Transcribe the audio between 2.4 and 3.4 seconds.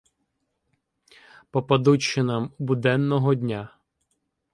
буденного